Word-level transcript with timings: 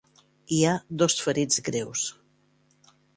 Hi 0.55 0.61
ha 0.69 0.71
dos 1.01 1.17
ferits 1.25 1.61
greus. 1.67 2.07